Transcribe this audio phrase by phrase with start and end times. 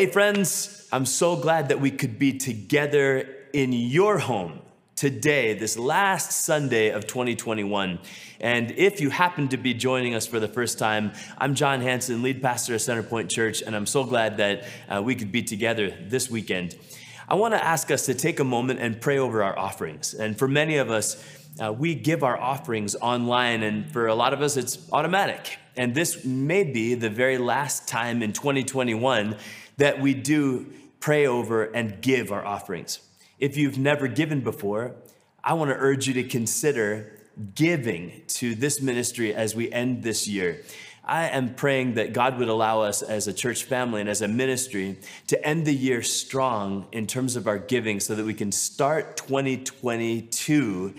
[0.00, 4.60] hey, friends, I'm so glad that we could be together in your home
[4.96, 7.98] today, this last Sunday of 2021.
[8.40, 12.22] And if you happen to be joining us for the first time, I'm John Hanson,
[12.22, 15.94] lead pastor of Centerpoint Church, and I'm so glad that uh, we could be together
[16.08, 16.76] this weekend.
[17.28, 20.14] I want to ask us to take a moment and pray over our offerings.
[20.14, 21.22] And for many of us,
[21.62, 25.58] uh, we give our offerings online, and for a lot of us, it's automatic.
[25.76, 29.36] And this may be the very last time in 2021
[29.80, 30.66] that we do
[31.00, 33.00] pray over and give our offerings.
[33.38, 34.94] If you've never given before,
[35.42, 37.18] I want to urge you to consider
[37.54, 40.60] giving to this ministry as we end this year.
[41.02, 44.28] I am praying that God would allow us as a church family and as a
[44.28, 44.98] ministry
[45.28, 49.16] to end the year strong in terms of our giving so that we can start
[49.16, 50.94] 2022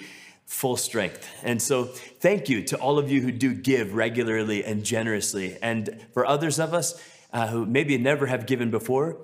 [0.48, 1.30] full strength.
[1.44, 5.58] And so, thank you to all of you who do give regularly and generously.
[5.62, 7.02] And for others of us
[7.34, 9.18] uh, who maybe never have given before,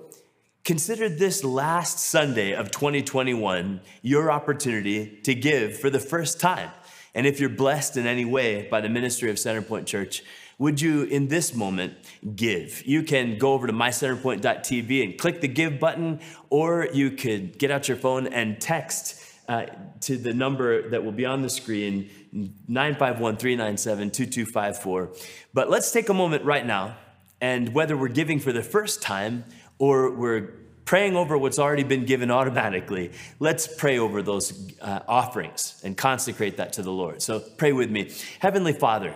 [0.64, 6.70] consider this last Sunday of 2021 your opportunity to give for the first time.
[7.14, 10.22] And if you're blessed in any way by the ministry of Centerpoint Church,
[10.58, 11.94] would you in this moment
[12.34, 12.84] give?
[12.84, 16.20] You can go over to mycenterpoint.tv and click the give button,
[16.50, 19.66] or you could get out your phone and text uh,
[20.00, 25.12] to the number that will be on the screen 951 397 2254.
[25.54, 26.96] But let's take a moment right now,
[27.40, 29.44] and whether we're giving for the first time
[29.78, 30.52] or we're
[30.84, 36.56] praying over what's already been given automatically, let's pray over those uh, offerings and consecrate
[36.56, 37.20] that to the Lord.
[37.20, 38.10] So pray with me.
[38.38, 39.14] Heavenly Father,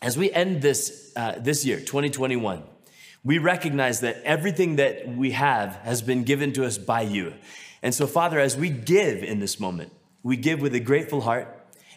[0.00, 2.62] as we end this, uh, this year, 2021,
[3.24, 7.34] we recognize that everything that we have has been given to us by you.
[7.82, 9.92] And so, Father, as we give in this moment,
[10.22, 11.48] we give with a grateful heart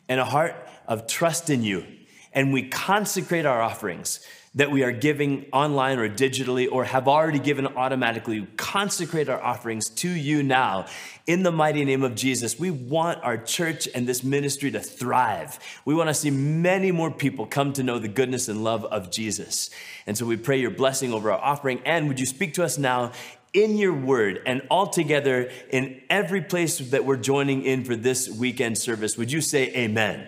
[0.09, 0.55] and a heart
[0.87, 1.85] of trust in you.
[2.33, 7.39] And we consecrate our offerings that we are giving online or digitally or have already
[7.39, 8.45] given automatically.
[8.57, 10.85] Consecrate our offerings to you now
[11.25, 12.59] in the mighty name of Jesus.
[12.59, 15.57] We want our church and this ministry to thrive.
[15.85, 19.09] We want to see many more people come to know the goodness and love of
[19.09, 19.69] Jesus.
[20.05, 21.81] And so we pray your blessing over our offering.
[21.85, 23.13] And would you speak to us now
[23.53, 28.29] in your word and all together in every place that we're joining in for this
[28.29, 29.17] weekend service.
[29.17, 30.27] Would you say amen?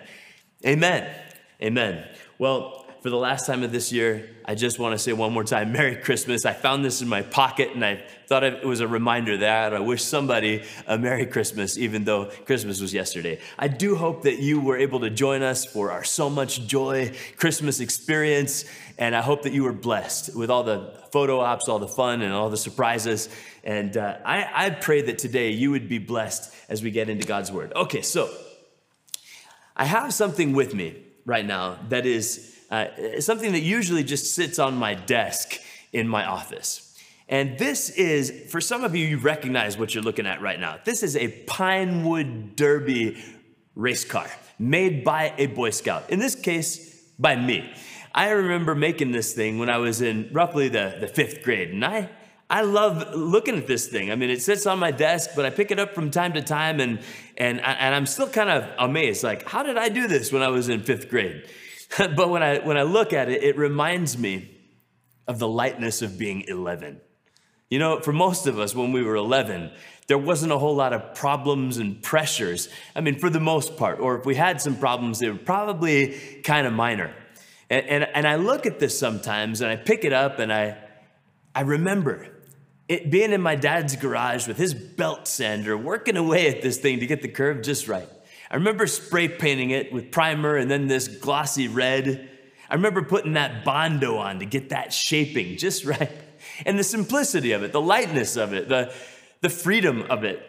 [0.66, 1.10] Amen.
[1.62, 2.06] Amen.
[2.38, 5.44] Well, for the last time of this year, I just want to say one more
[5.44, 6.46] time Merry Christmas.
[6.46, 9.80] I found this in my pocket and I thought it was a reminder that I
[9.80, 13.40] wish somebody a Merry Christmas, even though Christmas was yesterday.
[13.58, 17.12] I do hope that you were able to join us for our So Much Joy
[17.36, 18.64] Christmas experience.
[18.96, 22.22] And I hope that you were blessed with all the photo ops, all the fun,
[22.22, 23.28] and all the surprises.
[23.64, 27.26] And uh, I, I pray that today you would be blessed as we get into
[27.26, 27.70] God's Word.
[27.76, 28.34] Okay, so
[29.76, 34.58] I have something with me right now that is uh, something that usually just sits
[34.58, 35.60] on my desk
[35.92, 36.98] in my office.
[37.28, 40.78] And this is, for some of you, you recognize what you're looking at right now.
[40.84, 43.22] This is a Pinewood Derby
[43.76, 47.72] race car made by a Boy Scout, in this case, by me.
[48.12, 51.84] I remember making this thing when I was in roughly the, the fifth grade, and
[51.84, 52.10] I,
[52.50, 54.10] I love looking at this thing.
[54.10, 56.42] I mean, it sits on my desk, but I pick it up from time to
[56.42, 56.98] time, and,
[57.36, 59.22] and, and I'm still kind of amazed.
[59.22, 61.48] Like, how did I do this when I was in fifth grade?
[62.16, 64.50] but when I, when I look at it, it reminds me
[65.26, 67.00] of the lightness of being 11.
[67.70, 69.70] You know, for most of us, when we were 11,
[70.06, 72.68] there wasn't a whole lot of problems and pressures.
[72.94, 76.18] I mean, for the most part, or if we had some problems, they were probably
[76.44, 77.14] kind of minor.
[77.70, 80.76] And, and, and I look at this sometimes and I pick it up and I,
[81.54, 82.28] I remember
[82.86, 87.00] it being in my dad's garage with his belt sander, working away at this thing
[87.00, 88.08] to get the curve just right.
[88.54, 92.30] I remember spray painting it with primer and then this glossy red.
[92.70, 96.12] I remember putting that Bondo on to get that shaping just right.
[96.64, 98.94] And the simplicity of it, the lightness of it, the,
[99.40, 100.40] the freedom of it.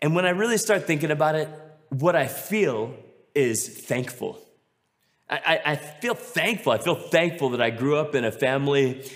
[0.00, 1.46] And when I really start thinking about it,
[1.90, 2.94] what I feel
[3.34, 4.38] is thankful.
[5.28, 6.72] I, I, I feel thankful.
[6.72, 9.06] I feel thankful that I grew up in a family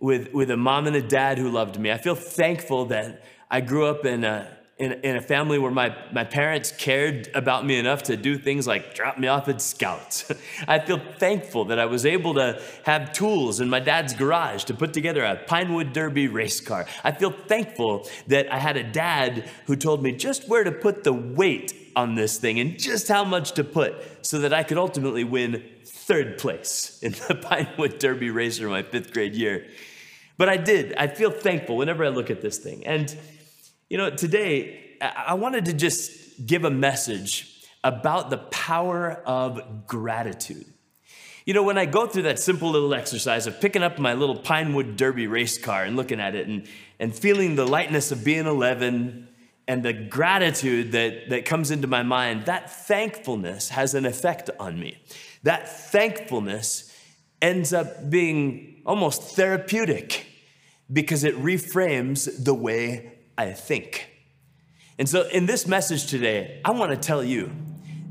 [0.00, 1.92] with, with a mom and a dad who loved me.
[1.92, 5.96] I feel thankful that I grew up in a, in, in a family where my,
[6.12, 10.32] my parents cared about me enough to do things like drop me off at scouts.
[10.68, 14.74] I feel thankful that I was able to have tools in my dad's garage to
[14.74, 16.86] put together a Pinewood Derby race car.
[17.04, 21.04] I feel thankful that I had a dad who told me just where to put
[21.04, 23.94] the weight on this thing and just how much to put
[24.26, 28.82] so that I could ultimately win third place in the Pinewood Derby race for my
[28.82, 29.66] fifth grade year.
[30.36, 30.94] But I did.
[30.96, 32.84] I feel thankful whenever I look at this thing.
[32.84, 33.16] And
[33.94, 40.66] you know, today I wanted to just give a message about the power of gratitude.
[41.46, 44.34] You know, when I go through that simple little exercise of picking up my little
[44.34, 46.66] Pinewood Derby race car and looking at it and,
[46.98, 49.28] and feeling the lightness of being 11
[49.68, 54.76] and the gratitude that, that comes into my mind, that thankfulness has an effect on
[54.76, 54.98] me.
[55.44, 56.92] That thankfulness
[57.40, 60.26] ends up being almost therapeutic
[60.92, 64.10] because it reframes the way I think.
[64.98, 67.50] And so, in this message today, I want to tell you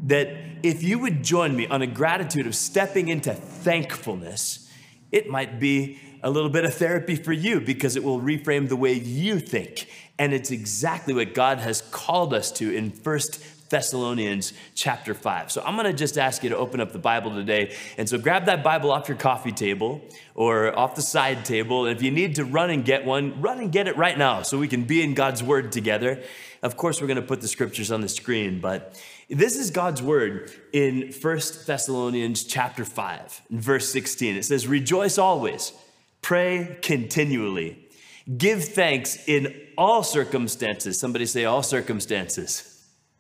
[0.05, 0.27] that
[0.63, 4.69] if you would join me on a gratitude of stepping into thankfulness,
[5.11, 8.75] it might be a little bit of therapy for you because it will reframe the
[8.75, 9.89] way you think.
[10.17, 13.37] And it's exactly what God has called us to in First
[13.73, 15.51] Thessalonians chapter 5.
[15.51, 17.75] So I'm going to just ask you to open up the Bible today.
[17.97, 19.99] And so grab that Bible off your coffee table
[20.35, 21.87] or off the side table.
[21.87, 24.43] And if you need to run and get one, run and get it right now
[24.43, 26.21] so we can be in God's word together.
[26.61, 30.03] Of course, we're going to put the scriptures on the screen, but this is God's
[30.03, 34.35] word in First Thessalonians chapter 5, verse 16.
[34.35, 35.73] It says, Rejoice always,
[36.21, 37.89] pray continually,
[38.37, 40.99] give thanks in all circumstances.
[40.99, 42.72] Somebody say, All circumstances.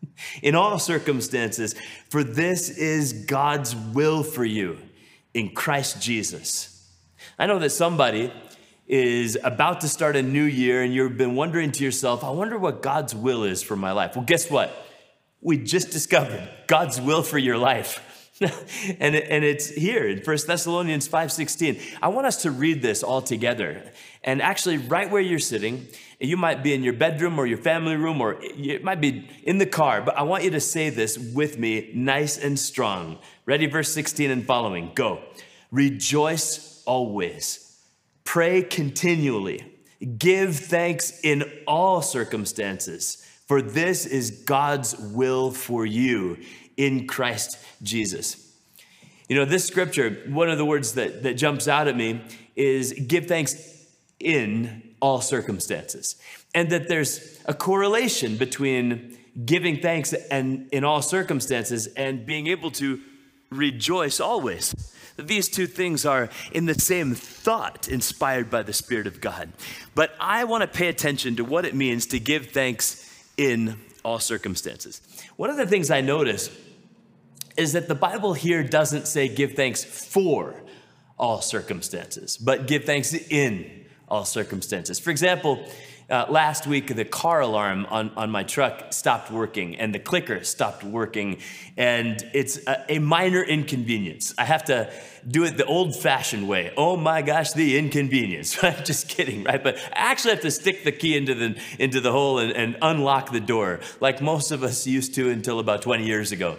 [0.41, 1.75] In all circumstances,
[2.09, 4.77] for this is God's will for you
[5.33, 6.91] in Christ Jesus.
[7.39, 8.31] I know that somebody
[8.87, 12.57] is about to start a new year and you've been wondering to yourself, I wonder
[12.57, 14.15] what God's will is for my life.
[14.15, 14.71] Well, guess what?
[15.43, 17.99] we just discovered God's will for your life.
[18.99, 21.79] and, and it's here in 1 Thessalonians 5:16.
[22.01, 23.83] I want us to read this all together.
[24.23, 25.87] And actually, right where you're sitting,
[26.19, 29.59] you might be in your bedroom or your family room, or it might be in
[29.59, 33.19] the car, but I want you to say this with me nice and strong.
[33.45, 34.91] Ready, verse 16 and following.
[34.95, 35.21] Go.
[35.69, 37.77] Rejoice always.
[38.23, 39.63] Pray continually.
[40.17, 46.37] Give thanks in all circumstances for this is God's will for you
[46.77, 48.51] in Christ Jesus.
[49.29, 52.21] You know, this scripture, one of the words that, that jumps out at me
[52.55, 53.55] is give thanks
[54.19, 56.15] in all circumstances.
[56.53, 62.71] And that there's a correlation between giving thanks and in all circumstances and being able
[62.71, 63.01] to
[63.49, 64.73] rejoice always.
[65.17, 69.51] These two things are in the same thought, inspired by the Spirit of God.
[69.93, 74.19] But I want to pay attention to what it means to give thanks in all
[74.19, 75.01] circumstances.
[75.35, 76.49] One of the things I notice
[77.57, 80.55] is that the Bible here doesn't say give thanks for
[81.17, 84.99] all circumstances, but give thanks in all circumstances.
[84.99, 85.65] For example,
[86.09, 90.43] uh, last week, the car alarm on, on my truck stopped working and the clicker
[90.43, 91.37] stopped working,
[91.77, 94.33] and it's a, a minor inconvenience.
[94.37, 94.91] I have to
[95.27, 96.73] do it the old fashioned way.
[96.75, 98.57] Oh my gosh, the inconvenience.
[98.63, 99.63] I'm just kidding, right?
[99.63, 102.77] But I actually have to stick the key into the, into the hole and, and
[102.81, 106.57] unlock the door, like most of us used to until about 20 years ago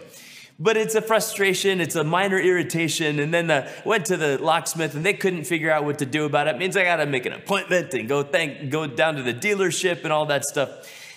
[0.58, 3.18] but it's a frustration, it's a minor irritation.
[3.18, 6.24] And then I went to the locksmith and they couldn't figure out what to do
[6.24, 6.54] about it.
[6.54, 9.34] it means I got to make an appointment and go thank, go down to the
[9.34, 10.70] dealership and all that stuff.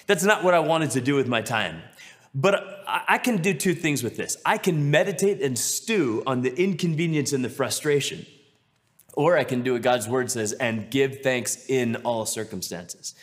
[0.07, 1.81] That's not what I wanted to do with my time.
[2.33, 4.37] But I can do two things with this.
[4.45, 8.25] I can meditate and stew on the inconvenience and the frustration.
[9.13, 13.15] Or I can do what God's word says and give thanks in all circumstances.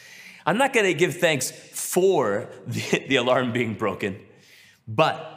[0.46, 4.20] I'm not going to give thanks for the, the alarm being broken,
[4.86, 5.33] but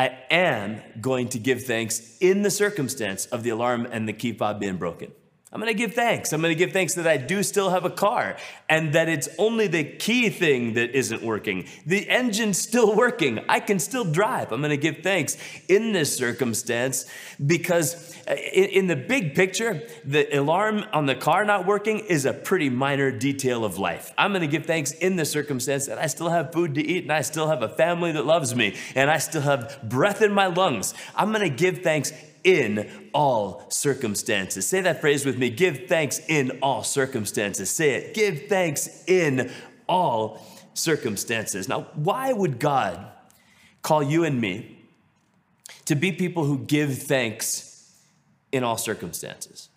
[0.00, 4.32] I am going to give thanks in the circumstance of the alarm and the key
[4.32, 5.12] fob being broken.
[5.52, 6.32] I'm gonna give thanks.
[6.32, 8.36] I'm gonna give thanks that I do still have a car
[8.68, 11.66] and that it's only the key thing that isn't working.
[11.84, 13.40] The engine's still working.
[13.48, 14.52] I can still drive.
[14.52, 17.04] I'm gonna give thanks in this circumstance
[17.44, 22.32] because uh, in the big picture, the alarm on the car not working is a
[22.32, 24.12] pretty minor detail of life.
[24.16, 27.12] I'm to give thanks in the circumstance that I still have food to eat and
[27.12, 30.46] I still have a family that loves me and I still have breath in my
[30.46, 30.94] lungs.
[31.16, 32.12] I'm to give thanks
[32.44, 34.66] in all circumstances.
[34.66, 37.70] Say that phrase with me give thanks in all circumstances.
[37.70, 39.50] Say it give thanks in
[39.88, 41.68] all circumstances.
[41.68, 43.04] Now, why would God
[43.82, 44.78] call you and me
[45.86, 47.70] to be people who give thanks?
[48.52, 49.69] in all circumstances.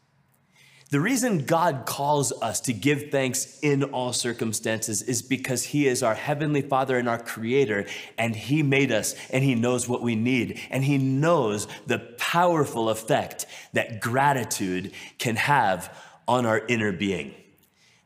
[0.93, 6.03] The reason God calls us to give thanks in all circumstances is because He is
[6.03, 10.15] our Heavenly Father and our Creator, and He made us, and He knows what we
[10.15, 15.91] need, and He knows the powerful effect that gratitude can have
[16.27, 17.33] on our inner being.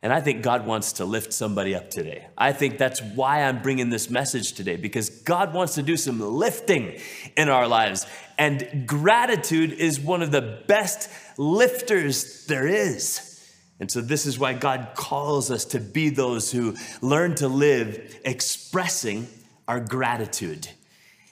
[0.03, 2.27] And I think God wants to lift somebody up today.
[2.37, 6.19] I think that's why I'm bringing this message today, because God wants to do some
[6.19, 6.99] lifting
[7.35, 8.05] in our lives.
[8.37, 13.23] And gratitude is one of the best lifters there is.
[13.79, 18.19] And so, this is why God calls us to be those who learn to live
[18.25, 19.27] expressing
[19.67, 20.67] our gratitude.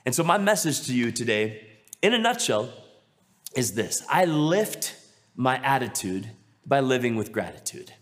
[0.05, 1.67] And so, my message to you today,
[2.03, 2.69] in a nutshell,
[3.55, 4.95] is this I lift
[5.35, 6.29] my attitude
[6.65, 7.93] by living with gratitude.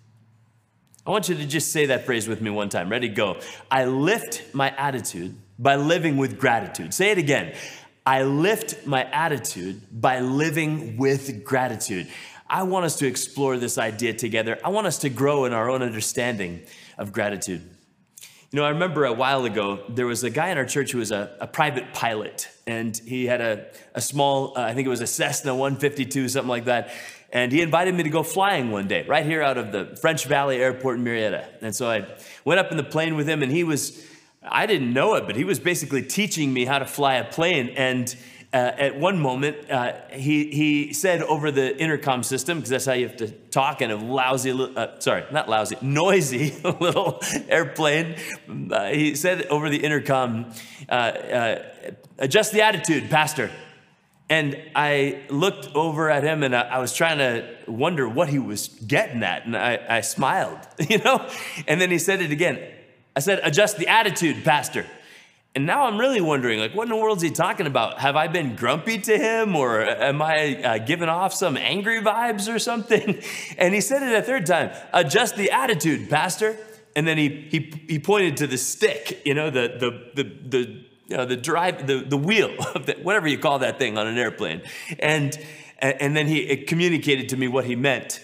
[1.05, 2.89] I want you to just say that phrase with me one time.
[2.89, 3.37] Ready, go.
[3.69, 6.93] I lift my attitude by living with gratitude.
[6.93, 7.55] Say it again.
[8.05, 12.07] I lift my attitude by living with gratitude.
[12.49, 14.57] I want us to explore this idea together.
[14.63, 16.61] I want us to grow in our own understanding
[16.97, 17.69] of gratitude.
[18.51, 20.99] You know, I remember a while ago, there was a guy in our church who
[20.99, 24.89] was a, a private pilot, and he had a, a small, uh, I think it
[24.89, 26.91] was a Cessna 152, something like that.
[27.33, 30.25] And he invited me to go flying one day, right here out of the French
[30.25, 31.47] Valley Airport in Murrieta.
[31.61, 32.05] And so I
[32.45, 34.05] went up in the plane with him, and he was,
[34.43, 37.69] I didn't know it, but he was basically teaching me how to fly a plane.
[37.69, 38.15] And
[38.53, 42.93] uh, at one moment, uh, he, he said over the intercom system, because that's how
[42.93, 48.15] you have to talk in a lousy, uh, sorry, not lousy, noisy little airplane.
[48.47, 50.53] Uh, he said over the intercom,
[50.87, 51.63] uh, uh,
[52.19, 53.49] adjust the attitude, Pastor.
[54.33, 58.39] And I looked over at him and I, I was trying to wonder what he
[58.39, 59.45] was getting at.
[59.45, 60.57] And I, I smiled,
[60.89, 61.29] you know?
[61.67, 62.59] And then he said it again.
[63.15, 64.87] I said, adjust the attitude, Pastor.
[65.53, 67.99] And now I'm really wondering, like, what in the world is he talking about?
[67.99, 72.51] Have I been grumpy to him, or am I uh, giving off some angry vibes
[72.51, 73.21] or something?
[73.59, 76.57] And he said it a third time: adjust the attitude, Pastor.
[76.95, 80.85] And then he he he pointed to the stick, you know, the the the the
[81.07, 82.49] you know, the drive, the the wheel,
[83.01, 84.61] whatever you call that thing on an airplane,
[84.99, 85.37] and
[85.79, 88.21] and then he communicated to me what he meant.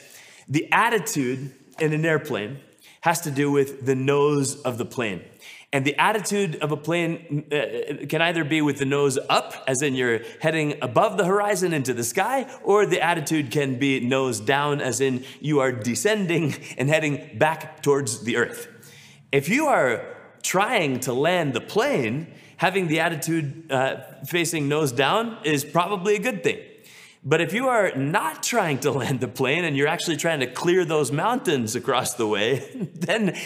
[0.48, 2.60] The attitude in an airplane
[3.02, 5.24] has to do with the nose of the plane.
[5.72, 9.84] And the attitude of a plane uh, can either be with the nose up, as
[9.84, 14.40] in you're heading above the horizon into the sky, or the attitude can be nose
[14.40, 18.68] down, as in you are descending and heading back towards the earth.
[19.32, 25.38] If you are trying to land the plane, having the attitude uh, facing nose down
[25.46, 26.60] is probably a good thing.
[27.24, 30.48] But if you are not trying to land the plane and you're actually trying to
[30.48, 33.38] clear those mountains across the way, then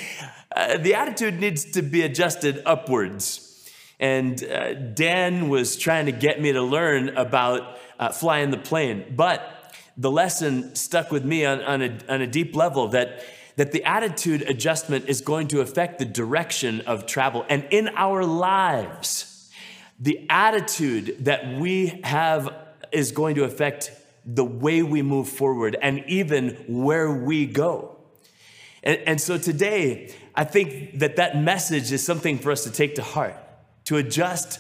[0.55, 3.69] uh, the attitude needs to be adjusted upwards.
[3.99, 9.13] And uh, Dan was trying to get me to learn about uh, flying the plane.
[9.15, 13.23] But the lesson stuck with me on, on, a, on a deep level that,
[13.55, 17.45] that the attitude adjustment is going to affect the direction of travel.
[17.49, 19.49] And in our lives,
[19.99, 22.53] the attitude that we have
[22.91, 23.91] is going to affect
[24.25, 27.97] the way we move forward and even where we go.
[28.83, 32.95] And, and so today, I think that that message is something for us to take
[32.95, 33.35] to heart,
[33.85, 34.59] to adjust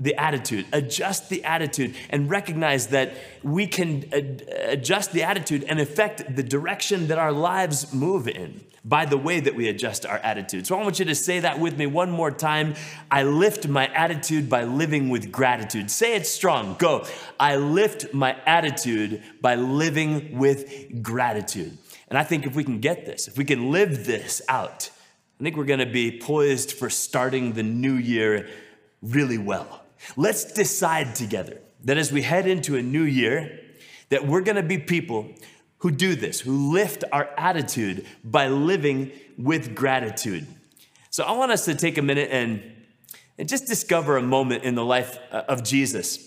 [0.00, 5.80] the attitude, adjust the attitude, and recognize that we can ad- adjust the attitude and
[5.80, 10.18] affect the direction that our lives move in by the way that we adjust our
[10.18, 10.66] attitude.
[10.66, 12.74] So I want you to say that with me one more time.
[13.10, 15.90] I lift my attitude by living with gratitude.
[15.90, 16.76] Say it strong.
[16.78, 17.04] Go.
[17.38, 21.76] I lift my attitude by living with gratitude.
[22.08, 24.90] And I think if we can get this, if we can live this out,
[25.38, 28.48] I think we're going to be poised for starting the new year
[29.02, 29.82] really well.
[30.16, 33.60] Let's decide together that as we head into a new year,
[34.10, 35.28] that we're going to be people
[35.78, 40.46] who do this, who lift our attitude by living with gratitude.
[41.10, 42.62] So I want us to take a minute and,
[43.38, 46.24] and just discover a moment in the life uh, of Jesus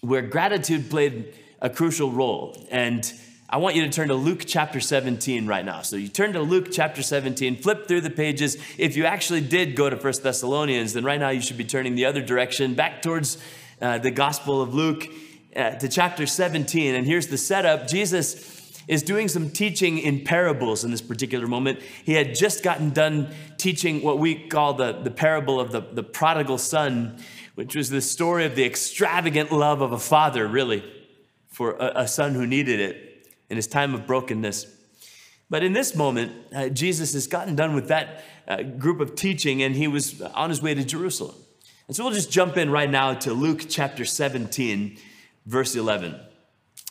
[0.00, 2.66] where gratitude played a crucial role.
[2.70, 3.12] And
[3.52, 5.82] I want you to turn to Luke chapter 17 right now.
[5.82, 8.56] So you turn to Luke chapter 17, flip through the pages.
[8.78, 11.96] If you actually did go to First Thessalonians, then right now you should be turning
[11.96, 13.38] the other direction, back towards
[13.82, 15.04] uh, the Gospel of Luke
[15.56, 16.94] uh, to chapter 17.
[16.94, 21.80] And here's the setup Jesus is doing some teaching in parables in this particular moment.
[22.04, 26.04] He had just gotten done teaching what we call the, the parable of the, the
[26.04, 27.18] prodigal son,
[27.56, 30.84] which was the story of the extravagant love of a father, really,
[31.48, 33.09] for a, a son who needed it
[33.50, 34.66] in his time of brokenness.
[35.50, 39.62] But in this moment, uh, Jesus has gotten done with that uh, group of teaching
[39.62, 41.34] and he was on his way to Jerusalem.
[41.88, 44.96] And so we'll just jump in right now to Luke chapter 17,
[45.44, 46.18] verse 11.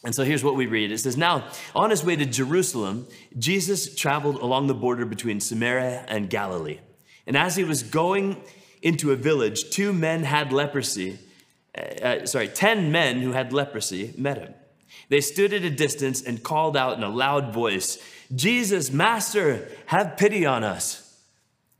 [0.04, 0.92] And so here's what we read.
[0.92, 6.06] It says, Now, on his way to Jerusalem, Jesus traveled along the border between Samaria
[6.10, 6.80] and Galilee.
[7.26, 8.42] And as he was going
[8.82, 11.20] into a village, two men had leprosy.
[11.78, 14.54] Uh, uh sorry, 10 men who had leprosy met him.
[15.10, 17.98] They stood at a distance and called out in a loud voice,
[18.34, 21.06] Jesus, Master, have pity on us.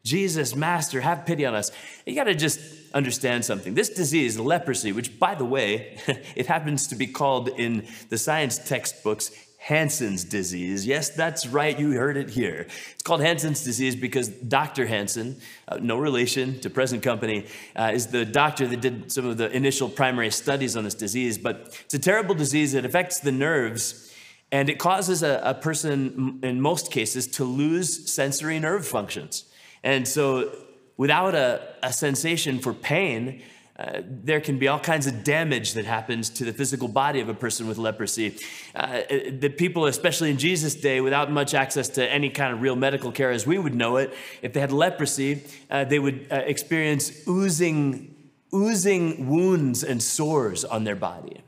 [0.04, 1.72] Jesus, Master, have pity on us.
[2.06, 2.60] You got to just
[2.94, 3.76] understand something.
[3.76, 6.00] This disease, leprosy, which by the way,
[6.36, 9.32] it happens to be called in the science textbooks
[9.70, 10.88] Hansen's disease.
[10.88, 12.66] Yes, that's right, you heard it here.
[12.92, 14.88] It's called Hansen's disease because Dr.
[14.88, 17.46] Hansen, uh, no relation to present company,
[17.76, 21.38] uh, is the doctor that did some of the initial primary studies on this disease.
[21.38, 24.12] But it's a terrible disease that affects the nerves
[24.52, 29.46] and it causes a, a person, in most cases, to lose sensory nerve functions.
[29.84, 30.52] And so,
[30.98, 33.44] without a, a sensation for pain,
[33.80, 37.30] uh, there can be all kinds of damage that happens to the physical body of
[37.30, 38.38] a person with leprosy.
[38.76, 42.76] Uh, the people, especially in Jesus' day, without much access to any kind of real
[42.76, 46.36] medical care as we would know it, if they had leprosy, uh, they would uh,
[46.46, 48.14] experience oozing,
[48.54, 51.42] oozing wounds and sores on their body.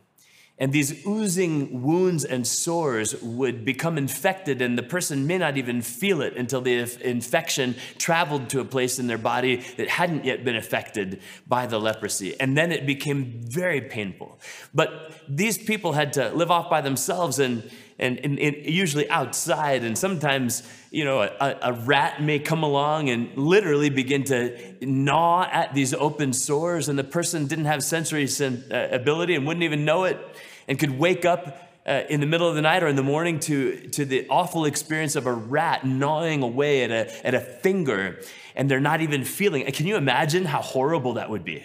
[0.62, 5.82] And these oozing wounds and sores would become infected, and the person may not even
[5.82, 10.46] feel it until the infection traveled to a place in their body that hadn't yet
[10.46, 12.40] been affected by the leprosy.
[12.40, 14.40] And then it became very painful.
[14.72, 19.84] But these people had to live off by themselves and, and, and, and usually outside.
[19.84, 25.48] And sometimes, you know, a, a rat may come along and literally begin to gnaw
[25.52, 29.86] at these open sores, and the person didn't have sensory uh, ability and wouldn't even
[29.86, 30.20] know it
[30.68, 33.40] and could wake up uh, in the middle of the night or in the morning
[33.40, 38.20] to, to the awful experience of a rat gnawing away at a, at a finger
[38.56, 39.74] and they're not even feeling it.
[39.74, 41.64] Can you imagine how horrible that would be?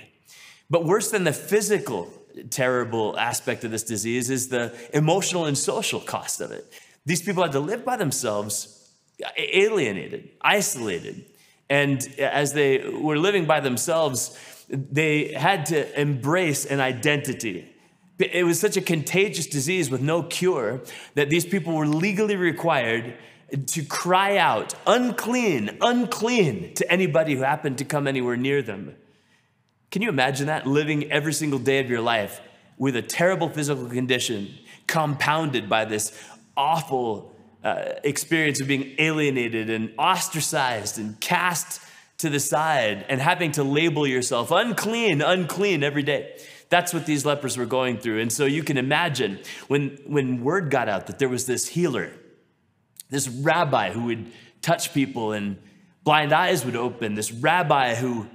[0.71, 2.11] But worse than the physical
[2.51, 6.71] terrible aspect of this disease is the emotional and social cost of it.
[7.05, 8.91] These people had to live by themselves,
[9.37, 11.25] alienated, isolated.
[11.71, 14.39] And as they were living by themselves,
[14.69, 17.73] they had to embrace an identity
[18.19, 20.81] it was such a contagious disease with no cure
[21.15, 23.17] that these people were legally required
[23.67, 28.97] to cry out, unclean, unclean, to anybody who happened to come anywhere near them.
[29.91, 30.67] Can you imagine that?
[30.67, 32.41] Living every single day of your life
[32.79, 34.49] with a terrible physical condition
[34.87, 36.19] compounded by this
[36.57, 41.81] awful uh, experience of being alienated and ostracized and cast
[42.19, 46.39] to the side and having to label yourself unclean, unclean every day.
[46.69, 48.21] That's what these lepers were going through.
[48.21, 52.11] And so you can imagine when, when word got out that there was this healer,
[53.09, 55.59] this rabbi who would touch people and
[56.03, 58.27] blind eyes would open, this rabbi who,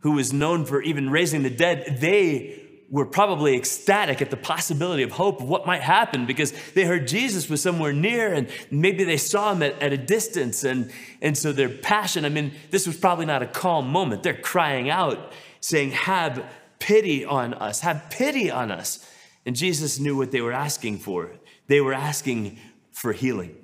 [0.00, 2.60] who was known for even raising the dead, they
[2.92, 7.08] were probably ecstatic at the possibility of hope of what might happen because they heard
[7.08, 10.62] Jesus was somewhere near and maybe they saw him at, at a distance.
[10.62, 10.92] And,
[11.22, 14.22] and so their passion, I mean, this was probably not a calm moment.
[14.22, 16.44] They're crying out, saying, Have
[16.82, 17.80] pity on us.
[17.80, 19.08] Have pity on us.
[19.46, 21.30] And Jesus knew what they were asking for.
[21.68, 22.58] They were asking
[22.90, 23.56] for healing.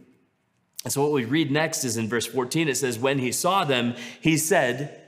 [0.84, 3.64] And so, what we read next is in verse 14, it says, When he saw
[3.64, 5.02] them, he said,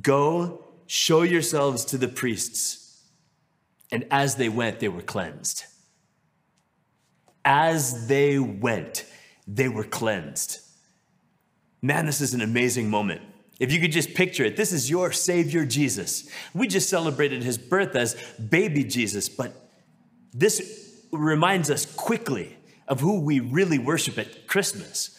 [0.00, 3.00] Go show yourselves to the priests.
[3.92, 5.64] And as they went, they were cleansed.
[7.44, 9.04] As they went,
[9.46, 10.60] they were cleansed.
[11.80, 13.22] Man, this is an amazing moment.
[13.62, 16.28] If you could just picture it, this is your Savior Jesus.
[16.52, 19.54] We just celebrated his birth as baby Jesus, but
[20.34, 22.56] this reminds us quickly
[22.88, 25.16] of who we really worship at Christmas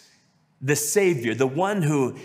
[0.60, 2.17] the Savior, the one who,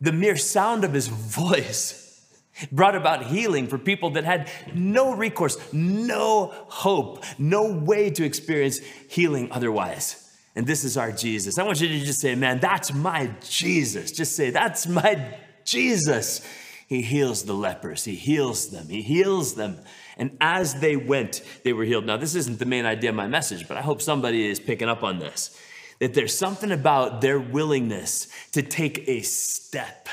[0.00, 1.06] the mere sound of his
[1.38, 2.28] voice,
[2.72, 8.80] brought about healing for people that had no recourse, no hope, no way to experience
[9.08, 10.32] healing otherwise.
[10.56, 11.58] And this is our Jesus.
[11.58, 14.10] I want you to just say, man, that's my Jesus.
[14.10, 16.40] Just say, that's my Jesus.
[16.86, 19.78] He heals the lepers, he heals them, he heals them.
[20.16, 22.04] And as they went, they were healed.
[22.04, 24.88] Now, this isn't the main idea of my message, but I hope somebody is picking
[24.88, 25.58] up on this.
[25.98, 30.08] That there's something about their willingness to take a step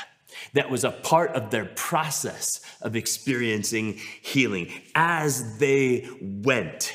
[0.54, 4.72] that was a part of their process of experiencing healing.
[4.94, 6.94] As they went,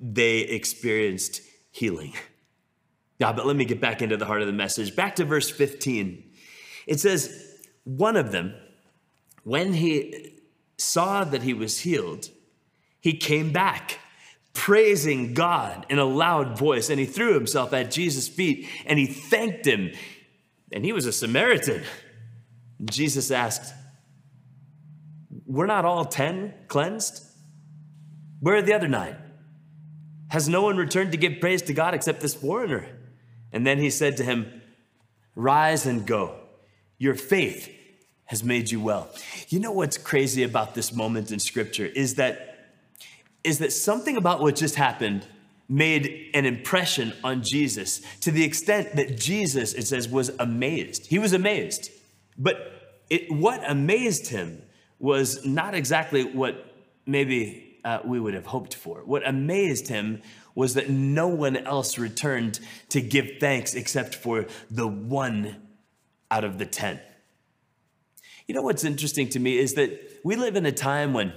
[0.00, 2.12] they experienced healing.
[3.18, 4.94] Yeah, but let me get back into the heart of the message.
[4.94, 6.32] Back to verse 15.
[6.86, 7.43] It says,
[7.84, 8.54] one of them,
[9.44, 10.40] when he
[10.78, 12.30] saw that he was healed,
[13.00, 13.98] he came back
[14.54, 19.06] praising God in a loud voice and he threw himself at Jesus' feet and he
[19.06, 19.92] thanked him.
[20.72, 21.82] And he was a Samaritan.
[22.84, 23.74] Jesus asked,
[25.46, 27.22] We're not all 10 cleansed?
[28.40, 29.16] Where are the other nine?
[30.28, 32.88] Has no one returned to give praise to God except this foreigner?
[33.52, 34.62] And then he said to him,
[35.36, 36.43] Rise and go.
[37.04, 37.70] Your faith
[38.24, 39.10] has made you well.
[39.50, 42.70] You know what's crazy about this moment in scripture is that
[43.44, 45.26] is that something about what just happened
[45.68, 51.04] made an impression on Jesus to the extent that Jesus, it says, was amazed.
[51.08, 51.90] He was amazed.
[52.38, 52.56] But
[53.10, 54.62] it, what amazed him
[54.98, 59.04] was not exactly what maybe uh, we would have hoped for.
[59.04, 60.22] What amazed him
[60.54, 65.60] was that no one else returned to give thanks except for the one
[66.34, 67.00] out of the ten.
[68.48, 69.90] You know what's interesting to me is that
[70.24, 71.32] we live in a time when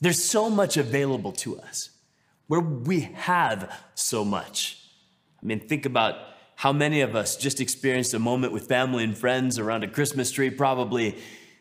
[0.00, 1.90] there's so much available to us,
[2.46, 4.80] where we have so much.
[5.42, 6.14] I mean, think about
[6.56, 10.30] how many of us just experienced a moment with family and friends around a Christmas
[10.30, 11.18] tree, probably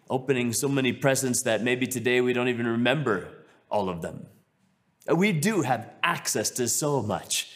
[0.09, 3.27] opening so many presents that maybe today we don't even remember
[3.69, 4.27] all of them.
[5.13, 7.51] We do have access to so much.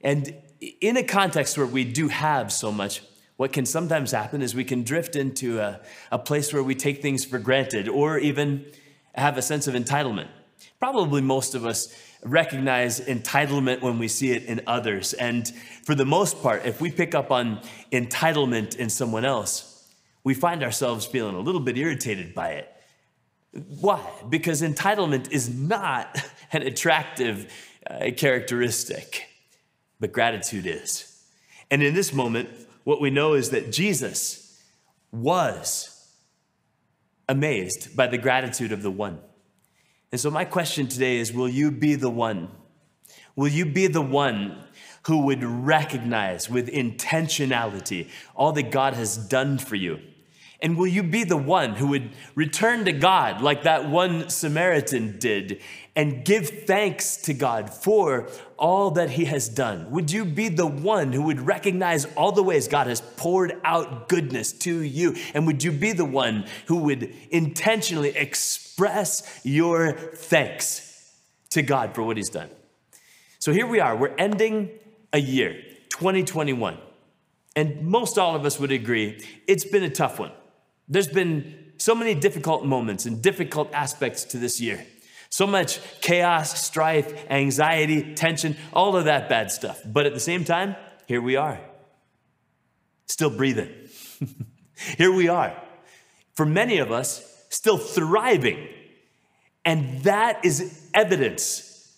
[0.00, 0.34] And
[0.80, 3.02] in a context where we do have so much,
[3.36, 7.02] what can sometimes happen is we can drift into a, a place where we take
[7.02, 8.64] things for granted or even
[9.14, 10.28] have a sense of entitlement.
[10.78, 15.12] Probably most of us recognize entitlement when we see it in others.
[15.12, 15.48] And
[15.84, 19.90] for the most part, if we pick up on entitlement in someone else,
[20.24, 22.72] we find ourselves feeling a little bit irritated by it.
[23.80, 24.00] Why?
[24.28, 27.52] Because entitlement is not an attractive
[27.88, 29.26] uh, characteristic,
[29.98, 31.08] but gratitude is.
[31.70, 32.48] And in this moment,
[32.84, 34.62] what we know is that Jesus
[35.10, 36.10] was
[37.28, 39.20] amazed by the gratitude of the one.
[40.10, 42.48] And so, my question today is Will you be the one?
[43.34, 44.64] Will you be the one
[45.06, 50.00] who would recognize with intentionality all that God has done for you?
[50.62, 55.18] And will you be the one who would return to God like that one Samaritan
[55.18, 55.60] did
[55.96, 59.90] and give thanks to God for all that he has done?
[59.90, 64.08] Would you be the one who would recognize all the ways God has poured out
[64.08, 65.16] goodness to you?
[65.34, 71.12] And would you be the one who would intentionally express your thanks
[71.50, 72.50] to God for what he's done?
[73.40, 74.70] So here we are, we're ending
[75.12, 75.54] a year,
[75.90, 76.78] 2021.
[77.56, 80.30] And most all of us would agree it's been a tough one.
[80.88, 84.86] There's been so many difficult moments and difficult aspects to this year.
[85.30, 89.80] So much chaos, strife, anxiety, tension, all of that bad stuff.
[89.84, 91.60] But at the same time, here we are,
[93.06, 93.70] still breathing.
[94.98, 95.56] here we are.
[96.34, 98.68] For many of us, still thriving.
[99.64, 101.96] And that is evidence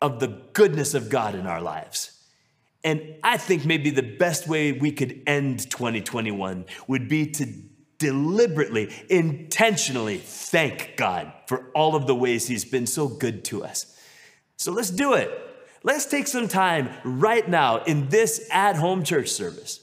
[0.00, 2.12] of the goodness of God in our lives.
[2.84, 7.46] And I think maybe the best way we could end 2021 would be to
[7.98, 13.96] deliberately, intentionally thank God for all of the ways He's been so good to us.
[14.56, 15.30] So let's do it.
[15.82, 19.80] Let's take some time right now in this at home church service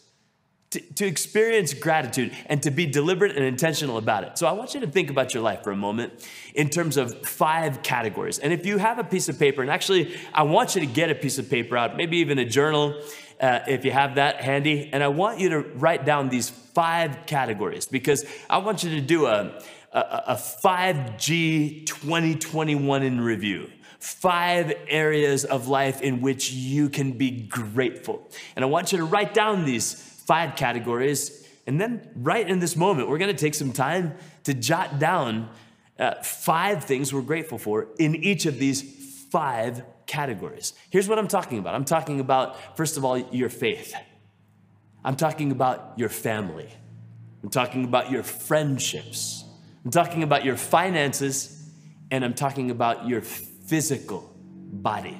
[0.71, 4.37] to, to, experience gratitude and to be deliberate and intentional about it.
[4.37, 7.25] So I want you to think about your life for a moment in terms of
[7.25, 8.39] five categories.
[8.39, 11.09] And if you have a piece of paper, and actually, I want you to get
[11.09, 13.01] a piece of paper out, maybe even a journal
[13.39, 14.89] uh, if you have that handy.
[14.91, 19.01] And I want you to write down these five categories because I want you to
[19.01, 23.69] do a, a, a 5G 2021 in review
[23.99, 28.29] five areas of life in which you can be grateful.
[28.55, 29.93] And I want you to write down these
[30.27, 31.47] five categories.
[31.65, 35.49] And then, right in this moment, we're going to take some time to jot down
[35.97, 38.83] uh, five things we're grateful for in each of these
[39.31, 40.73] five categories.
[40.89, 43.93] Here's what I'm talking about I'm talking about, first of all, your faith.
[45.03, 46.69] I'm talking about your family.
[47.43, 49.43] I'm talking about your friendships.
[49.83, 51.51] I'm talking about your finances.
[52.11, 55.19] And I'm talking about your physical body.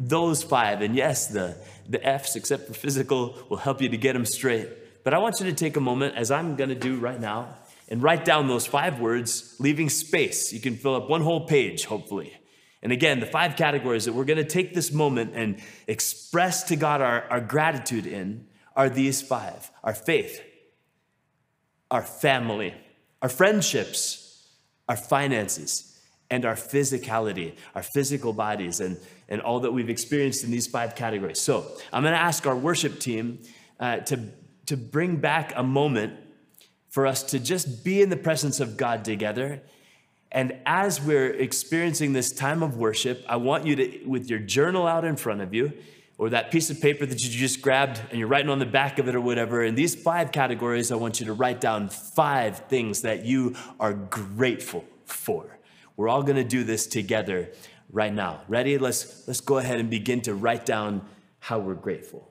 [0.00, 1.56] Those five, and yes, the,
[1.88, 4.68] the F's, except for physical, will help you to get them straight.
[5.04, 7.56] But I want you to take a moment, as I'm gonna do right now,
[7.88, 10.52] and write down those five words, leaving space.
[10.52, 12.38] You can fill up one whole page, hopefully.
[12.82, 16.76] And again, the five categories that we're going to take this moment and express to
[16.76, 20.40] God our, our gratitude in are these five our faith,
[21.90, 22.74] our family,
[23.20, 24.48] our friendships,
[24.88, 25.98] our finances,
[26.30, 30.94] and our physicality, our physical bodies, and, and all that we've experienced in these five
[30.94, 31.40] categories.
[31.40, 33.40] So I'm going to ask our worship team
[33.80, 34.28] uh, to,
[34.66, 36.14] to bring back a moment
[36.90, 39.62] for us to just be in the presence of God together
[40.30, 44.86] and as we're experiencing this time of worship, I want you to, with your journal
[44.86, 45.72] out in front of you,
[46.18, 48.98] or that piece of paper that you just grabbed and you're writing on the back
[48.98, 52.58] of it or whatever, in these five categories, I want you to write down five
[52.68, 55.58] things that you are grateful for.
[55.96, 57.50] We're all gonna do this together
[57.90, 58.42] right now.
[58.48, 58.78] Ready?
[58.78, 61.02] Let's, let's go ahead and begin to write down
[61.38, 62.27] how we're grateful.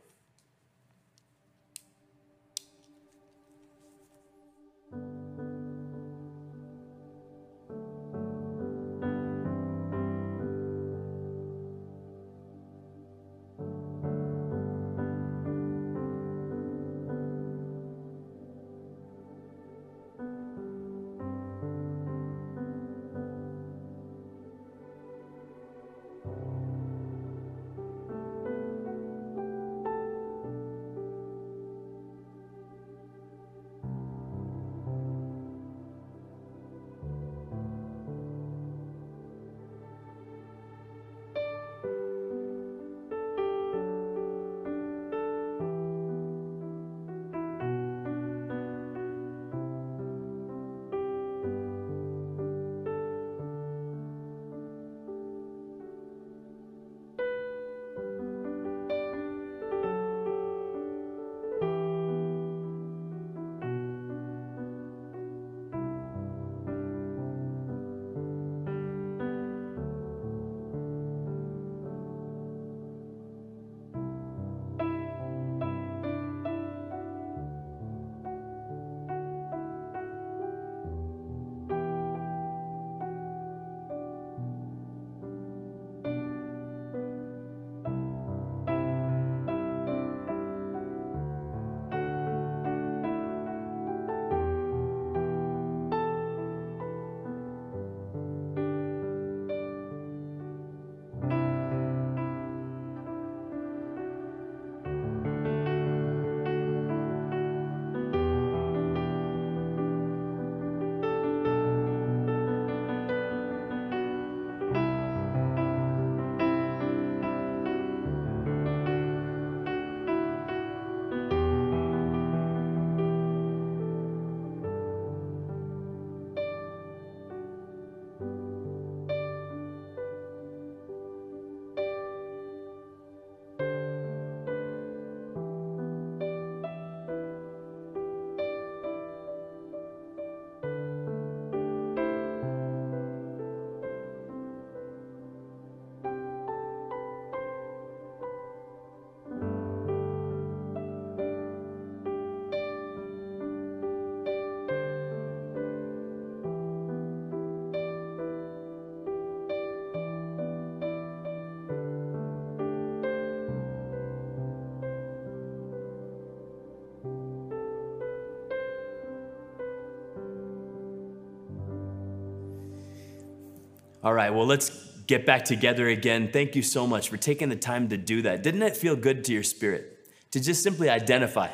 [174.08, 174.70] All right, well, let's
[175.06, 176.30] get back together again.
[176.32, 178.42] Thank you so much for taking the time to do that.
[178.42, 181.50] Didn't it feel good to your spirit to just simply identify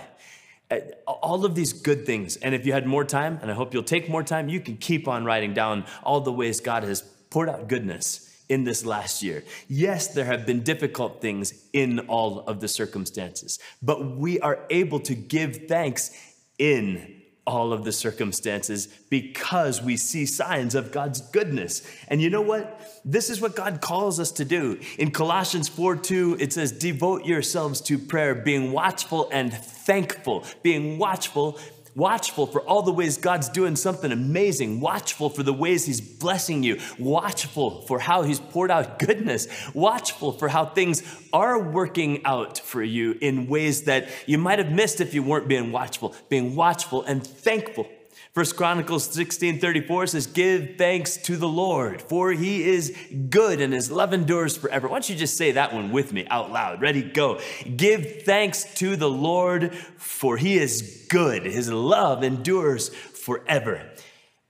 [0.69, 2.35] uh, all of these good things?
[2.35, 4.77] And if you had more time, and I hope you'll take more time, you can
[4.77, 9.23] keep on writing down all the ways God has poured out goodness in this last
[9.23, 9.43] year.
[9.67, 14.99] Yes, there have been difficult things in all of the circumstances, but we are able
[14.99, 16.11] to give thanks
[16.59, 21.85] in all of the circumstances because we see signs of God's goodness.
[22.07, 22.79] And you know what?
[23.03, 24.79] This is what God calls us to do.
[24.97, 30.45] In Colossians 4 2, it says, Devote yourselves to prayer, being watchful and thankful.
[30.61, 31.59] Being watchful
[31.95, 36.63] watchful for all the ways God's doing something amazing, watchful for the ways He's blessing
[36.63, 42.59] you, watchful for how He's poured out goodness, watchful for how things are working out
[42.59, 46.55] for you in ways that you might have missed if you weren't being watchful, being
[46.55, 47.87] watchful and thankful
[48.33, 52.97] First Chronicles 16 34 says, Give thanks to the Lord, for he is
[53.29, 54.87] good and his love endures forever.
[54.87, 56.81] Why don't you just say that one with me out loud?
[56.81, 57.39] Ready, go.
[57.77, 61.45] Give thanks to the Lord, for he is good.
[61.45, 63.91] His love endures forever.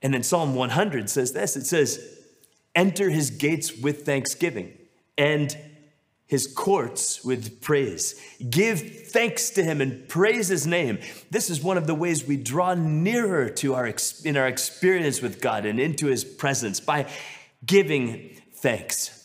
[0.00, 2.00] And then Psalm 100 says this it says,
[2.74, 4.72] Enter his gates with thanksgiving
[5.18, 5.54] and
[6.26, 8.20] his courts with praise.
[8.48, 10.98] Give thanks to him and praise his name.
[11.30, 13.92] This is one of the ways we draw nearer to our
[14.24, 17.10] in our experience with God and into his presence by
[17.64, 19.20] giving thanks.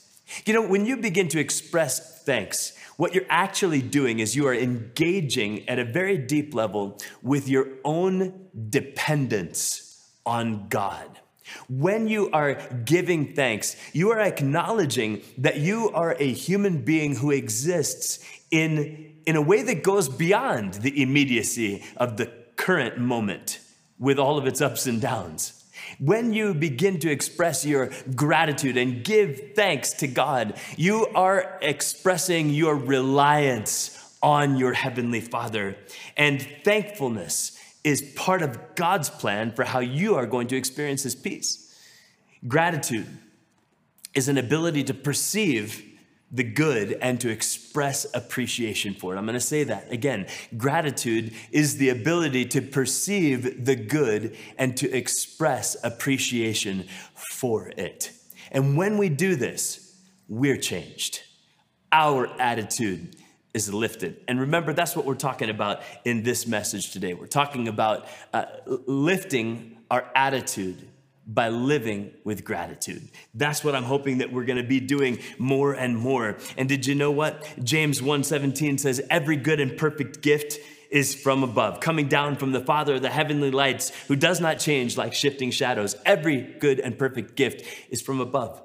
[0.46, 4.54] You know, when you begin to express thanks, what you're actually doing is you are
[4.54, 11.20] engaging at a very deep level with your own dependence on God.
[11.68, 17.32] When you are giving thanks, you are acknowledging that you are a human being who
[17.32, 18.20] exists
[18.52, 23.60] in, in a way that goes beyond the immediacy of the current moment
[23.98, 25.54] with all of its ups and downs.
[26.00, 32.50] When you begin to express your gratitude and give thanks to God, you are expressing
[32.50, 35.78] your reliance on your Heavenly Father.
[36.18, 41.16] And thankfulness is part of God's plan for how you are going to experience His
[41.16, 41.66] peace.
[42.48, 43.08] Gratitude
[44.14, 45.86] is an ability to perceive
[46.32, 49.18] the good and to express appreciation for it.
[49.18, 50.28] I'm going to say that again.
[50.58, 58.12] Gratitude is the ability to perceive the good and to express appreciation for it.
[58.52, 59.96] And when we do this,
[60.28, 61.24] we're changed.
[61.92, 63.16] Our attitude
[63.54, 64.22] is lifted.
[64.28, 67.14] And remember, that's what we're talking about in this message today.
[67.14, 70.88] We're talking about uh, lifting our attitude
[71.26, 73.08] by living with gratitude.
[73.36, 76.38] That's what I'm hoping that we're going to be doing more and more.
[76.58, 77.48] And did you know what?
[77.64, 80.58] James 1:17 says every good and perfect gift
[80.90, 84.58] is from above, coming down from the Father of the heavenly lights, who does not
[84.58, 85.96] change like shifting shadows.
[86.04, 88.60] Every good and perfect gift is from above.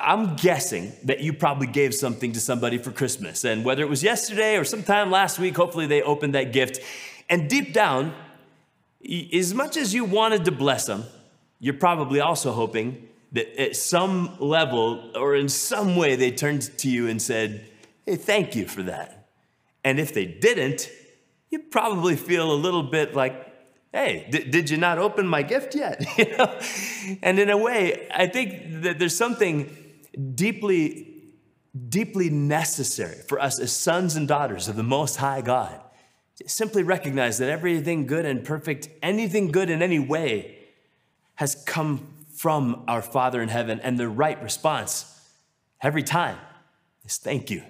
[0.00, 3.44] I'm guessing that you probably gave something to somebody for Christmas.
[3.44, 6.80] And whether it was yesterday or sometime last week, hopefully they opened that gift.
[7.28, 8.14] And deep down,
[9.32, 11.04] as much as you wanted to bless them,
[11.58, 16.88] you're probably also hoping that at some level or in some way they turned to
[16.88, 17.66] you and said,
[18.04, 19.28] Hey, thank you for that.
[19.84, 20.90] And if they didn't,
[21.50, 23.42] you probably feel a little bit like,
[23.92, 26.04] Hey, did you not open my gift yet?
[26.18, 26.58] you know?
[27.22, 29.74] And in a way, I think that there's something
[30.34, 31.32] deeply,
[31.88, 35.80] deeply necessary for us as sons and daughters of the Most High God.
[36.46, 40.58] Simply recognize that everything good and perfect, anything good in any way,
[41.36, 43.80] has come from our Father in heaven.
[43.80, 45.30] And the right response
[45.80, 46.38] every time
[47.04, 47.62] is thank you.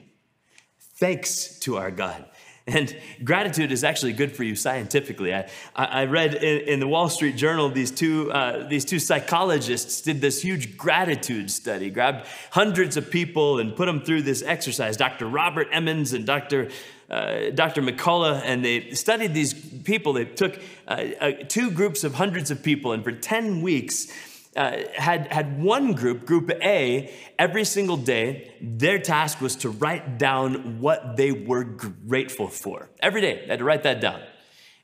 [0.79, 2.25] Thanks to our God.
[2.69, 5.33] And gratitude is actually good for you scientifically.
[5.33, 10.01] I, I read in, in the Wall Street Journal these two, uh, these two psychologists
[10.01, 14.97] did this huge gratitude study, grabbed hundreds of people and put them through this exercise.
[14.97, 15.27] Dr.
[15.29, 16.71] Robert Emmons and Dr.
[17.09, 17.83] Uh, Dr.
[17.83, 20.13] McCullough, and they studied these people.
[20.13, 24.09] They took uh, uh, two groups of hundreds of people, and for 10 weeks,
[24.57, 30.19] uh, had, had one group, Group A, every single day, their task was to write
[30.19, 32.89] down what they were grateful for.
[33.01, 34.23] Every day, they had to write that down.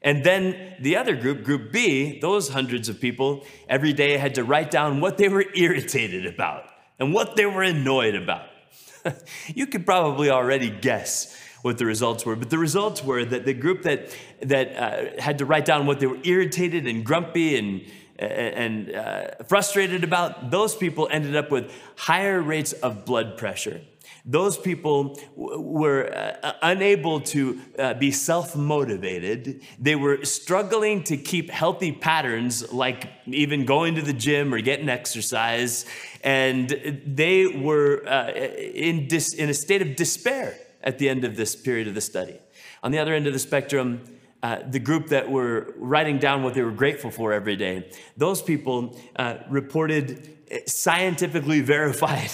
[0.03, 4.45] And then the other group, Group B, those hundreds of people, every day had to
[4.45, 6.65] write down what they were irritated about
[6.99, 8.47] and what they were annoyed about.
[9.47, 13.55] you could probably already guess what the results were, but the results were that the
[13.55, 17.83] group that, that uh, had to write down what they were irritated and grumpy and
[18.25, 23.81] and uh, frustrated about, those people ended up with higher rates of blood pressure.
[24.25, 29.63] Those people w- were uh, unable to uh, be self motivated.
[29.81, 34.89] They were struggling to keep healthy patterns, like even going to the gym or getting
[34.89, 35.87] exercise.
[36.23, 41.37] And they were uh, in, dis- in a state of despair at the end of
[41.37, 42.39] this period of the study.
[42.85, 44.03] On the other end of the spectrum,
[44.43, 48.43] uh, the group that were writing down what they were grateful for every day, those
[48.43, 52.31] people uh, reported scientifically verified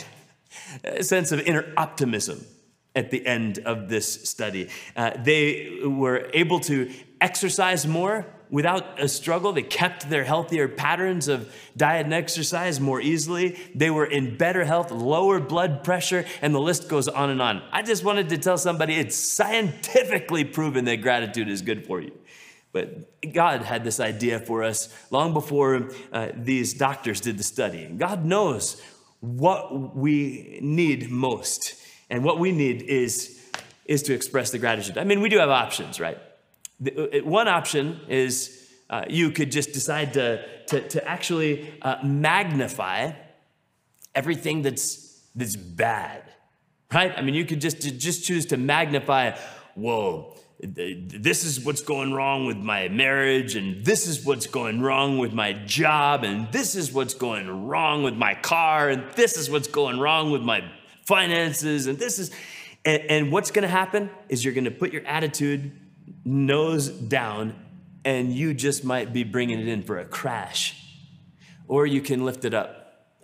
[1.01, 2.44] sense of inner optimism
[2.94, 4.68] at the end of this study.
[4.97, 6.90] Uh, they were able to
[7.21, 9.52] exercise more without a struggle.
[9.52, 13.58] They kept their healthier patterns of diet and exercise more easily.
[13.74, 17.62] They were in better health, lower blood pressure, and the list goes on and on.
[17.72, 22.12] I just wanted to tell somebody it's scientifically proven that gratitude is good for you.
[22.72, 27.87] But God had this idea for us long before uh, these doctors did the study.
[27.87, 28.80] God knows
[29.20, 31.74] what we need most.
[32.11, 33.42] And what we need is,
[33.84, 34.98] is to express the gratitude.
[34.98, 36.18] I mean, we do have options, right?
[36.81, 41.97] The, uh, one option is uh, you could just decide to, to, to actually uh,
[42.03, 43.12] magnify
[44.14, 46.23] everything that's, that's bad,
[46.93, 47.12] right?
[47.17, 49.37] I mean, you could just, just choose to magnify,
[49.75, 55.19] whoa, this is what's going wrong with my marriage, and this is what's going wrong
[55.19, 59.49] with my job, and this is what's going wrong with my car, and this is
[59.49, 60.64] what's going wrong with my
[61.07, 62.33] finances, and this is,
[62.85, 65.71] and, and what's gonna happen is you're gonna put your attitude
[66.25, 67.55] nose down,
[68.05, 70.85] and you just might be bringing it in for a crash.
[71.66, 72.79] Or you can lift it up.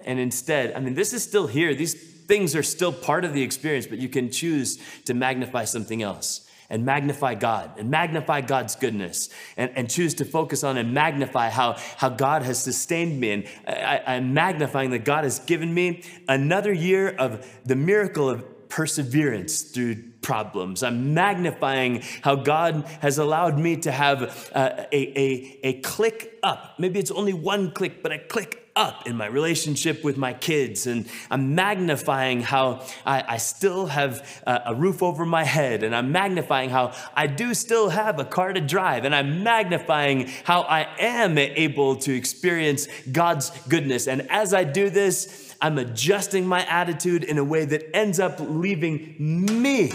[0.05, 1.75] And instead, I mean, this is still here.
[1.75, 1.95] These
[2.27, 6.49] things are still part of the experience, but you can choose to magnify something else
[6.71, 11.51] and magnify God and magnify God's goodness and, and choose to focus on and magnify
[11.51, 13.31] how, how God has sustained me.
[13.33, 18.69] And I, I'm magnifying that God has given me another year of the miracle of
[18.69, 20.83] perseverance through problems.
[20.83, 26.75] I'm magnifying how God has allowed me to have uh, a, a, a click up.
[26.79, 30.87] Maybe it's only one click, but a click up in my relationship with my kids.
[30.87, 35.83] And I'm magnifying how I, I still have a, a roof over my head.
[35.83, 39.05] And I'm magnifying how I do still have a car to drive.
[39.05, 44.09] And I'm magnifying how I am able to experience God's goodness.
[44.09, 48.37] And as I do this, I'm adjusting my attitude in a way that ends up
[48.41, 49.93] leaving me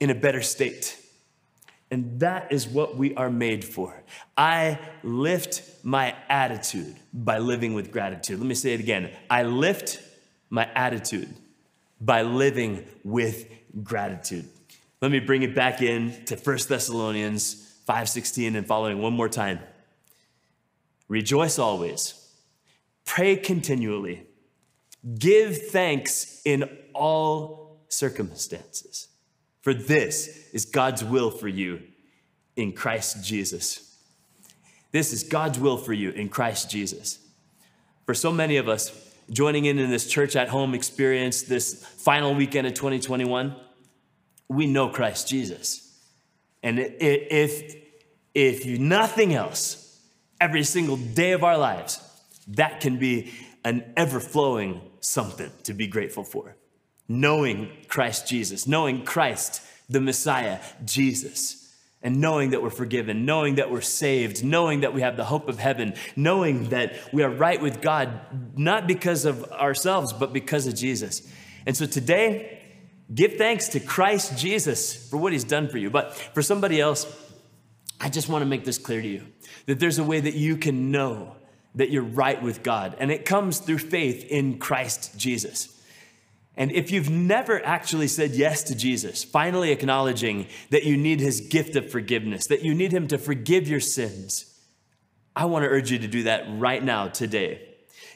[0.00, 1.00] in a better state.
[1.90, 4.02] And that is what we are made for.
[4.36, 8.38] I lift my attitude by living with gratitude.
[8.38, 9.10] Let me say it again.
[9.30, 10.00] I lift
[10.50, 11.32] my attitude
[12.00, 13.46] by living with
[13.82, 14.48] gratitude.
[15.00, 19.60] Let me bring it back in to 1 Thessalonians 5:16 and following one more time.
[21.08, 22.23] Rejoice always.
[23.04, 24.26] Pray continually.
[25.18, 29.08] Give thanks in all circumstances.
[29.62, 31.82] For this is God's will for you
[32.56, 33.96] in Christ Jesus.
[34.92, 37.18] This is God's will for you in Christ Jesus.
[38.06, 38.92] For so many of us,
[39.30, 43.56] joining in in this church at home experience, this final weekend of 2021,
[44.48, 45.98] we know Christ Jesus.
[46.62, 47.74] And if,
[48.34, 50.00] if nothing else,
[50.40, 52.00] every single day of our lives,
[52.48, 53.32] that can be
[53.64, 56.56] an ever flowing something to be grateful for.
[57.08, 61.64] Knowing Christ Jesus, knowing Christ, the Messiah, Jesus
[62.04, 65.48] and knowing that we're forgiven, knowing that we're saved, knowing that we have the hope
[65.48, 68.20] of heaven, knowing that we are right with God,
[68.54, 71.26] not because of ourselves, but because of Jesus.
[71.64, 72.60] And so today,
[73.12, 75.88] give thanks to Christ Jesus for what he's done for you.
[75.88, 77.06] But for somebody else,
[77.98, 79.26] I just want to make this clear to you
[79.64, 81.36] that there's a way that you can know
[81.74, 85.70] that you're right with God, and it comes through faith in Christ Jesus.
[86.56, 91.40] And if you've never actually said yes to Jesus, finally acknowledging that you need his
[91.40, 94.50] gift of forgiveness, that you need him to forgive your sins,
[95.34, 97.60] I want to urge you to do that right now, today.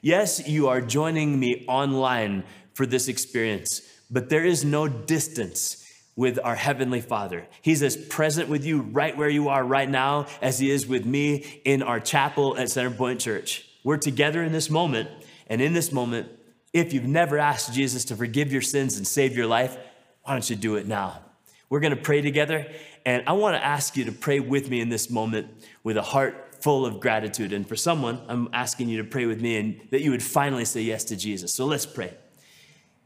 [0.02, 2.44] Yes, you are joining me online
[2.74, 5.84] for this experience, but there is no distance
[6.18, 7.46] with our Heavenly Father.
[7.62, 11.06] He's as present with you right where you are right now as He is with
[11.06, 13.64] me in our chapel at Centerpoint Church.
[13.84, 15.08] We're together in this moment,
[15.46, 16.28] and in this moment,
[16.72, 19.76] if you've never asked Jesus to forgive your sins and save your life,
[20.24, 21.22] why don't you do it now?
[21.70, 22.66] We're gonna pray together,
[23.06, 25.46] and I wanna ask you to pray with me in this moment
[25.84, 27.52] with a heart full of gratitude.
[27.52, 30.64] And for someone, I'm asking you to pray with me and that you would finally
[30.64, 31.54] say yes to Jesus.
[31.54, 32.12] So let's pray.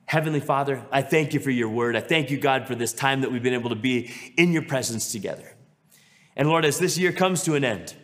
[0.07, 1.97] Heavenly Father, I thank you for your word.
[1.97, 4.63] I thank you, God, for this time that we've been able to be in your
[4.63, 5.55] presence together.
[6.37, 7.95] And Lord, as this year comes to an end,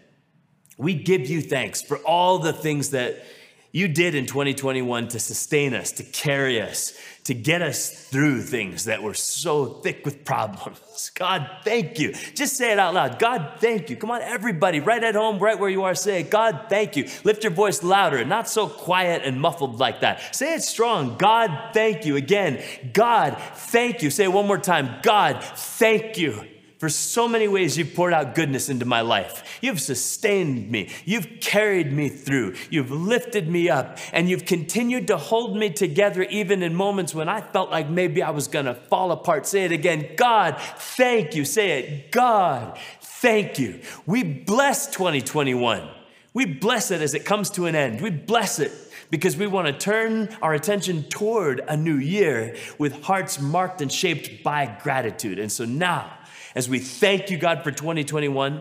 [0.79, 3.25] We give you thanks for all the things that
[3.73, 6.95] you did in 2021 to sustain us, to carry us,
[7.29, 11.11] to get us through things that were so thick with problems.
[11.15, 12.15] God, thank you.
[12.35, 13.19] Just say it out loud.
[13.19, 13.97] God, thank you.
[13.97, 16.23] Come on, everybody, right at home, right where you are, say.
[16.23, 17.07] God, thank you.
[17.25, 20.35] Lift your voice louder, not so quiet and muffled like that.
[20.35, 21.19] Say it strong.
[21.19, 22.17] God, thank you.
[22.17, 22.63] Again,
[22.95, 24.09] God, thank you.
[24.09, 25.01] Say it one more time.
[25.03, 26.49] God, thank you
[26.79, 29.59] for so many ways you've poured out goodness into my life.
[29.61, 30.91] You've sustained me.
[31.05, 32.55] You've carried me through.
[32.71, 33.99] You've lifted me up.
[34.13, 38.23] And you've continued to hold me together even in moments when I felt like maybe
[38.23, 39.47] I was going to fall apart.
[39.47, 41.45] Say it again God, thank you.
[41.45, 43.81] Say it God, thank you.
[44.07, 45.89] We bless 2021.
[46.35, 48.01] We bless it as it comes to an end.
[48.01, 48.71] We bless it
[49.11, 53.91] because we want to turn our attention toward a new year with hearts marked and
[53.91, 55.39] shaped by gratitude.
[55.39, 56.18] And so now,
[56.59, 58.61] as we thank you, God, for 2021,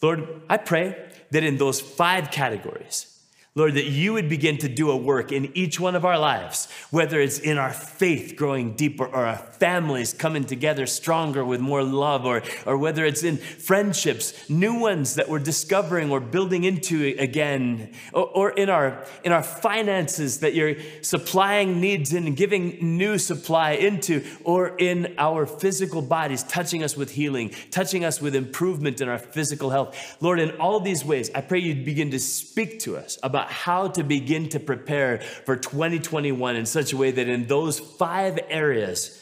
[0.00, 0.96] Lord, I pray
[1.32, 3.13] that in those five categories,
[3.56, 6.66] Lord, that you would begin to do a work in each one of our lives,
[6.90, 11.84] whether it's in our faith growing deeper or our families coming together stronger with more
[11.84, 17.14] love, or, or whether it's in friendships, new ones that we're discovering or building into
[17.16, 23.18] again, or, or in, our, in our finances that you're supplying needs and giving new
[23.18, 29.00] supply into, or in our physical bodies, touching us with healing, touching us with improvement
[29.00, 30.16] in our physical health.
[30.20, 33.52] Lord, in all these ways, I pray you'd begin to speak to us about about
[33.52, 38.38] how to begin to prepare for 2021 in such a way that in those five
[38.48, 39.20] areas,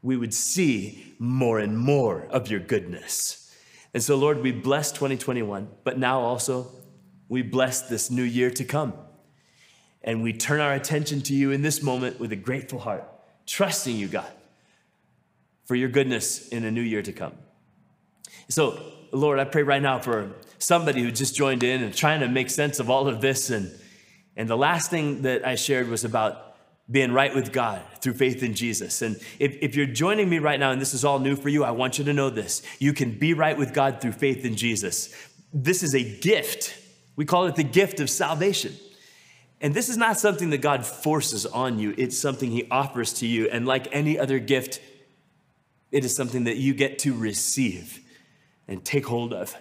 [0.00, 3.52] we would see more and more of your goodness.
[3.92, 6.70] And so, Lord, we bless 2021, but now also
[7.28, 8.94] we bless this new year to come.
[10.02, 13.04] And we turn our attention to you in this moment with a grateful heart,
[13.46, 14.30] trusting you, God,
[15.64, 17.32] for your goodness in a new year to come.
[18.48, 18.80] So,
[19.10, 22.50] Lord, I pray right now for somebody who just joined in and trying to make
[22.50, 23.50] sense of all of this.
[23.50, 23.70] And,
[24.36, 26.56] and the last thing that I shared was about
[26.90, 29.02] being right with God through faith in Jesus.
[29.02, 31.64] And if, if you're joining me right now and this is all new for you,
[31.64, 32.62] I want you to know this.
[32.78, 35.14] You can be right with God through faith in Jesus.
[35.52, 36.74] This is a gift.
[37.14, 38.74] We call it the gift of salvation.
[39.60, 43.26] And this is not something that God forces on you, it's something He offers to
[43.26, 43.48] you.
[43.48, 44.80] And like any other gift,
[45.90, 48.00] it is something that you get to receive
[48.66, 49.56] and take hold of.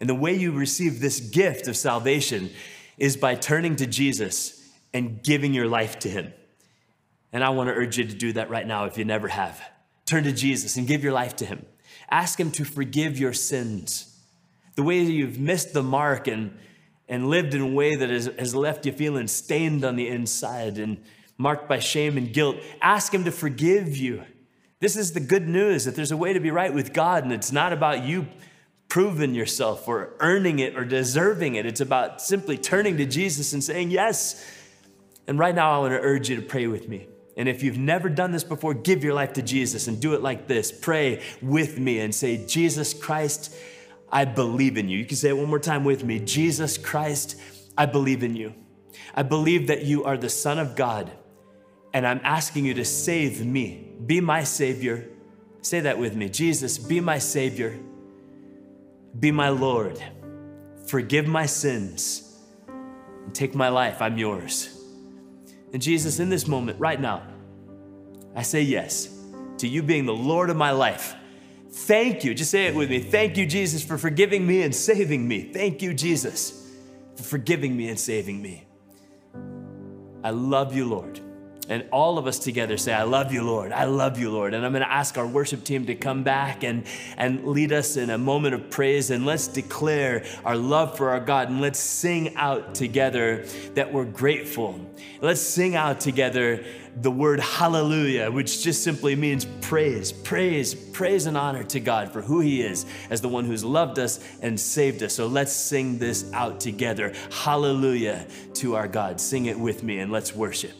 [0.00, 2.50] And the way you receive this gift of salvation
[2.96, 6.32] is by turning to Jesus and giving your life to Him.
[7.32, 9.60] And I want to urge you to do that right now if you never have.
[10.06, 11.66] Turn to Jesus and give your life to Him.
[12.10, 14.16] Ask Him to forgive your sins.
[14.76, 16.56] The way that you've missed the mark and,
[17.08, 20.78] and lived in a way that has, has left you feeling stained on the inside
[20.78, 21.02] and
[21.36, 24.22] marked by shame and guilt, ask Him to forgive you.
[24.80, 27.32] This is the good news that there's a way to be right with God, and
[27.32, 28.28] it's not about you
[28.88, 31.66] proving yourself or earning it or deserving it.
[31.66, 34.44] It's about simply turning to Jesus and saying yes.
[35.26, 37.06] And right now, I want to urge you to pray with me.
[37.36, 40.22] And if you've never done this before, give your life to Jesus and do it
[40.22, 40.72] like this.
[40.72, 43.54] Pray with me and say, Jesus Christ,
[44.10, 44.98] I believe in you.
[44.98, 47.40] You can say it one more time with me Jesus Christ,
[47.76, 48.54] I believe in you.
[49.14, 51.12] I believe that you are the Son of God,
[51.92, 53.92] and I'm asking you to save me.
[54.04, 55.08] Be my Savior.
[55.62, 57.78] Say that with me Jesus, be my Savior.
[59.18, 60.02] Be my Lord.
[60.86, 62.36] Forgive my sins
[62.66, 64.00] and take my life.
[64.00, 64.74] I'm yours.
[65.72, 67.22] And Jesus, in this moment, right now,
[68.34, 69.14] I say yes
[69.58, 71.14] to you being the Lord of my life.
[71.70, 72.34] Thank you.
[72.34, 73.00] Just say it with me.
[73.00, 75.52] Thank you, Jesus, for forgiving me and saving me.
[75.52, 76.72] Thank you, Jesus,
[77.16, 78.66] for forgiving me and saving me.
[80.24, 81.20] I love you, Lord.
[81.68, 83.72] And all of us together say, I love you, Lord.
[83.72, 84.54] I love you, Lord.
[84.54, 86.84] And I'm going to ask our worship team to come back and,
[87.16, 89.10] and lead us in a moment of praise.
[89.10, 91.50] And let's declare our love for our God.
[91.50, 93.44] And let's sing out together
[93.74, 94.80] that we're grateful.
[95.20, 96.64] Let's sing out together
[97.02, 102.22] the word hallelujah, which just simply means praise, praise, praise and honor to God for
[102.22, 105.14] who He is as the one who's loved us and saved us.
[105.14, 107.12] So let's sing this out together.
[107.30, 109.20] Hallelujah to our God.
[109.20, 110.72] Sing it with me and let's worship.